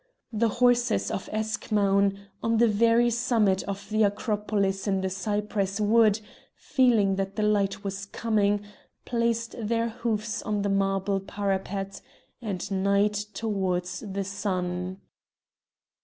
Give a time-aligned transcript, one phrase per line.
[0.33, 6.21] The horses of Eschmoun, on the very summit of the Acropolis in the cypress wood,
[6.55, 8.61] feeling that the light was coming,
[9.05, 12.01] placed their hoofs on the marble parapet,
[12.41, 14.97] and neighed towards the sun.